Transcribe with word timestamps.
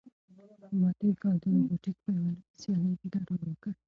ما 0.79 0.89
تېر 0.99 1.15
کال 1.21 1.35
د 1.41 1.45
روبوټیک 1.53 1.97
په 2.03 2.09
یوه 2.15 2.23
لویه 2.29 2.59
سیالۍ 2.61 2.93
کې 2.99 3.07
ګډون 3.15 3.41
وکړ. 3.45 3.73